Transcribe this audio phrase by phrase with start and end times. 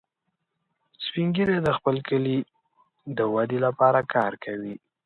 [1.05, 2.37] سپین ږیری د خپل کلي
[3.17, 4.75] د ودې لپاره کار کوي